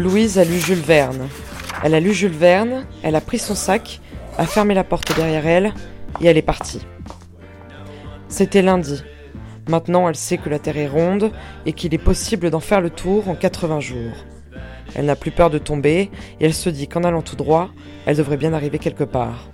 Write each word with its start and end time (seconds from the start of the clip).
Louise 0.00 0.38
a 0.38 0.44
lu 0.44 0.58
Jules 0.58 0.78
Verne. 0.78 1.28
Elle 1.84 1.94
a 1.94 2.00
lu 2.00 2.14
Jules 2.14 2.30
Verne, 2.30 2.86
elle 3.02 3.16
a 3.16 3.20
pris 3.20 3.38
son 3.38 3.54
sac, 3.54 4.00
a 4.38 4.46
fermé 4.46 4.72
la 4.72 4.82
porte 4.82 5.14
derrière 5.14 5.46
elle 5.46 5.74
et 6.22 6.26
elle 6.26 6.38
est 6.38 6.42
partie. 6.42 6.80
C'était 8.26 8.62
lundi. 8.62 9.02
Maintenant, 9.68 10.08
elle 10.08 10.16
sait 10.16 10.38
que 10.38 10.48
la 10.48 10.58
Terre 10.58 10.78
est 10.78 10.88
ronde 10.88 11.30
et 11.66 11.74
qu'il 11.74 11.92
est 11.92 11.98
possible 11.98 12.48
d'en 12.48 12.60
faire 12.60 12.80
le 12.80 12.88
tour 12.88 13.28
en 13.28 13.34
80 13.34 13.80
jours. 13.80 14.24
Elle 14.94 15.04
n'a 15.04 15.16
plus 15.16 15.32
peur 15.32 15.50
de 15.50 15.58
tomber 15.58 16.10
et 16.40 16.46
elle 16.46 16.54
se 16.54 16.70
dit 16.70 16.88
qu'en 16.88 17.04
allant 17.04 17.20
tout 17.20 17.36
droit, 17.36 17.68
elle 18.06 18.16
devrait 18.16 18.38
bien 18.38 18.54
arriver 18.54 18.78
quelque 18.78 19.04
part. 19.04 19.50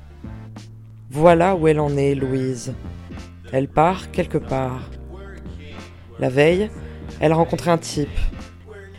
Voilà 1.10 1.56
où 1.56 1.66
elle 1.66 1.80
en 1.80 1.96
est, 1.96 2.14
Louise. 2.14 2.72
Elle 3.52 3.66
part 3.66 4.12
quelque 4.12 4.38
part. 4.38 4.90
La 6.20 6.28
veille, 6.28 6.70
elle 7.18 7.32
a 7.32 7.36
rencontré 7.36 7.72
un 7.72 7.78
type, 7.78 8.08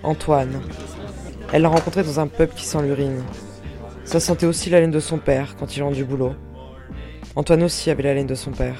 Antoine. 0.04 0.59
Elle 1.54 1.62
l'a 1.62 1.70
rencontré 1.70 2.04
dans 2.04 2.20
un 2.20 2.28
pub 2.28 2.50
qui 2.50 2.66
sent 2.66 2.82
l'urine. 2.84 3.24
Ça 4.04 4.20
sentait 4.20 4.46
aussi 4.46 4.70
la 4.70 4.82
laine 4.82 4.92
de 4.92 5.00
son 5.00 5.18
père 5.18 5.56
quand 5.58 5.76
il 5.76 5.84
rentre 5.84 5.96
du 5.96 6.04
boulot. 6.04 6.34
Antoine 7.36 7.64
aussi 7.64 7.90
avait 7.90 8.04
la 8.04 8.14
laine 8.14 8.28
de 8.28 8.36
son 8.36 8.52
père. 8.52 8.80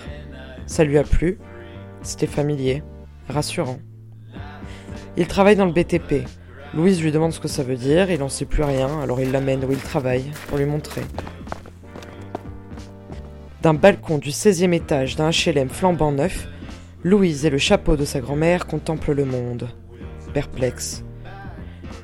Ça 0.66 0.84
lui 0.84 0.98
a 0.98 1.04
plu. 1.04 1.38
C'était 2.02 2.28
familier, 2.28 2.84
rassurant. 3.30 3.80
Il 5.16 5.28
travaille 5.28 5.56
dans 5.56 5.66
le 5.66 5.72
BTP. 5.72 6.28
Louise 6.74 7.02
lui 7.02 7.12
demande 7.12 7.32
ce 7.32 7.40
que 7.40 7.48
ça 7.48 7.64
veut 7.64 7.78
dire, 7.78 8.12
il 8.12 8.20
n'en 8.20 8.30
sait 8.30 8.46
plus 8.46 8.64
rien, 8.64 9.02
alors 9.02 9.22
il 9.22 9.32
l'amène 9.32 9.64
où 9.64 9.72
il 9.72 9.80
travaille 9.80 10.32
pour 10.48 10.58
lui 10.58 10.66
montrer. 10.66 11.02
D'un 13.62 13.74
balcon 13.74 14.18
du 14.18 14.30
16e 14.30 14.74
étage 14.74 15.16
d'un 15.16 15.30
HLM 15.30 15.70
flambant 15.70 16.12
neuf, 16.12 16.48
Louise 17.04 17.46
et 17.46 17.50
le 17.50 17.58
chapeau 17.58 17.96
de 17.96 18.06
sa 18.06 18.20
grand-mère 18.20 18.68
contemplent 18.68 19.14
le 19.14 19.26
monde, 19.26 19.70
perplexes. 20.34 21.04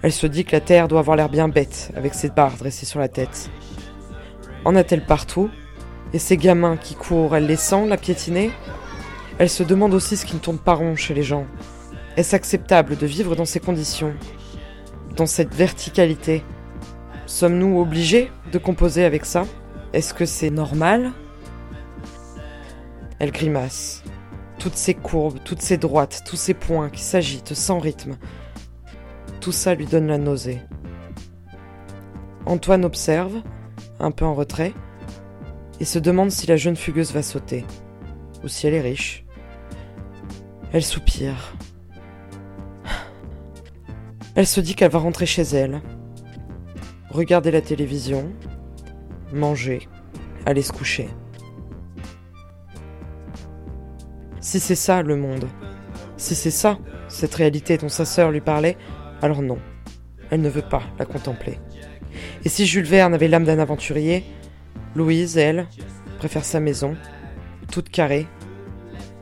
Elle 0.03 0.11
se 0.11 0.27
dit 0.27 0.43
que 0.43 0.51
la 0.51 0.59
terre 0.59 0.89
doit 0.89 0.99
avoir 0.99 1.15
l'air 1.15 1.29
bien 1.29 1.47
bête, 1.47 1.91
avec 1.95 2.13
ses 2.13 2.29
barres 2.29 2.57
dressées 2.57 2.85
sur 2.85 2.99
la 2.99 3.07
tête. 3.07 3.49
En 4.65 4.75
a-t-elle 4.75 5.05
partout? 5.05 5.49
Et 6.11 6.19
ces 6.19 6.35
gamins 6.35 6.75
qui 6.75 6.93
courent, 6.93 7.37
elle 7.37 7.47
les 7.47 7.55
sent, 7.55 7.87
la 7.87 7.95
piétiner? 7.95 8.51
Elle 9.39 9.49
se 9.49 9.63
demande 9.63 9.93
aussi 9.93 10.17
ce 10.17 10.25
qui 10.25 10.35
ne 10.35 10.41
tourne 10.41 10.59
pas 10.59 10.73
rond 10.73 10.97
chez 10.97 11.13
les 11.13 11.23
gens. 11.23 11.45
Est-ce 12.17 12.35
acceptable 12.35 12.97
de 12.97 13.05
vivre 13.05 13.37
dans 13.37 13.45
ces 13.45 13.61
conditions? 13.61 14.13
Dans 15.15 15.25
cette 15.25 15.55
verticalité? 15.55 16.43
Sommes-nous 17.25 17.79
obligés 17.79 18.29
de 18.51 18.57
composer 18.57 19.05
avec 19.05 19.25
ça? 19.25 19.45
Est-ce 19.93 20.13
que 20.13 20.25
c'est 20.25 20.49
normal? 20.49 21.13
Elle 23.19 23.31
grimace. 23.31 24.03
Toutes 24.59 24.75
ces 24.75 24.95
courbes, 24.95 25.39
toutes 25.45 25.61
ces 25.61 25.77
droites, 25.77 26.23
tous 26.25 26.35
ces 26.35 26.53
points 26.53 26.89
qui 26.89 27.01
s'agitent 27.01 27.53
sans 27.53 27.79
rythme, 27.79 28.17
tout 29.43 29.51
ça 29.51 29.75
lui 29.75 29.85
donne 29.85 30.07
la 30.07 30.17
nausée. 30.17 30.61
Antoine 32.45 32.85
observe, 32.85 33.41
un 33.99 34.11
peu 34.11 34.23
en 34.23 34.33
retrait, 34.33 34.73
et 35.81 35.85
se 35.85 35.99
demande 35.99 36.31
si 36.31 36.47
la 36.47 36.55
jeune 36.55 36.77
fugueuse 36.77 37.11
va 37.11 37.21
sauter, 37.21 37.65
ou 38.41 38.47
si 38.47 38.67
elle 38.67 38.73
est 38.73 38.81
riche. 38.81 39.25
Elle 40.71 40.83
soupire. 40.83 41.57
Elle 44.35 44.47
se 44.47 44.61
dit 44.61 44.75
qu'elle 44.75 44.91
va 44.91 44.99
rentrer 44.99 45.25
chez 45.25 45.41
elle, 45.41 45.81
regarder 47.09 47.51
la 47.51 47.61
télévision, 47.61 48.31
manger, 49.33 49.89
aller 50.45 50.61
se 50.61 50.71
coucher. 50.71 51.09
Si 54.39 54.61
c'est 54.61 54.75
ça 54.75 55.03
le 55.03 55.17
monde, 55.17 55.49
si 56.15 56.33
c'est 56.33 56.49
ça, 56.49 56.77
cette 57.09 57.35
réalité 57.35 57.77
dont 57.77 57.89
sa 57.89 58.05
sœur 58.05 58.31
lui 58.31 58.39
parlait, 58.39 58.77
alors 59.23 59.41
non, 59.41 59.57
elle 60.31 60.41
ne 60.41 60.49
veut 60.49 60.61
pas 60.61 60.83
la 60.99 61.05
contempler. 61.05 61.57
Et 62.43 62.49
si 62.49 62.65
Jules 62.65 62.83
Verne 62.83 63.13
avait 63.13 63.29
l'âme 63.29 63.45
d'un 63.45 63.57
aventurier, 63.57 64.25
Louise, 64.97 65.37
elle, 65.37 65.65
préfère 66.19 66.43
sa 66.43 66.59
maison, 66.59 66.97
toute 67.71 67.87
carrée 67.87 68.27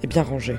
et 0.01 0.07
bien 0.07 0.23
rangée. 0.23 0.57